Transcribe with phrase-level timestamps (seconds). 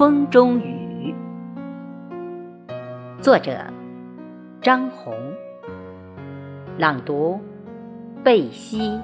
[0.00, 1.14] 风中雨》，
[3.22, 3.52] 作者
[4.62, 5.12] 张红，
[6.78, 7.38] 朗读
[8.24, 8.98] 贝西。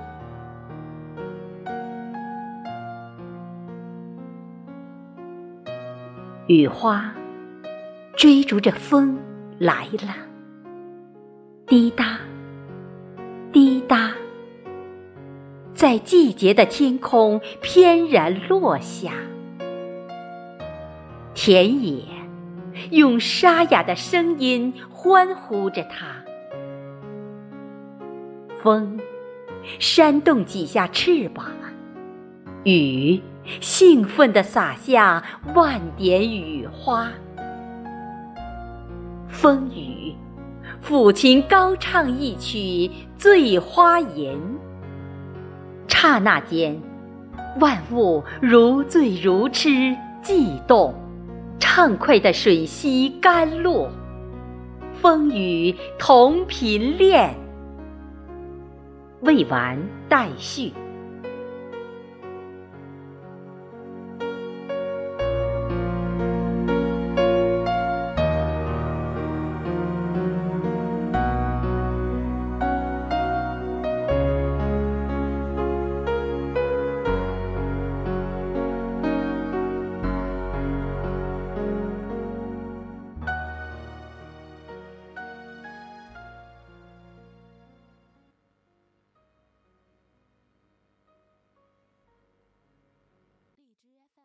[6.47, 7.13] 雨花
[8.17, 9.19] 追逐着风
[9.59, 10.15] 来了，
[11.67, 12.19] 滴答，
[13.53, 14.13] 滴答，
[15.75, 19.13] 在季节的天空翩然落下。
[21.37, 22.03] 田野
[22.91, 26.07] 用沙哑的声音欢呼着它，
[28.63, 28.99] 风
[29.79, 31.45] 扇动几下翅膀，
[32.65, 33.21] 雨
[33.61, 35.23] 兴奋地洒下
[35.55, 37.11] 万点雨花。
[39.29, 40.15] 风雨，
[40.83, 42.59] 抚琴高唱一曲
[43.19, 44.33] 《醉花吟》，
[45.87, 46.81] 刹那间，
[47.61, 50.95] 万物如醉如痴，悸动。
[51.59, 53.89] 畅快的水溪甘露，
[54.93, 57.35] 风雨同频练。
[59.21, 60.73] 未完待续。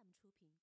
[0.01, 0.51] 他们出品。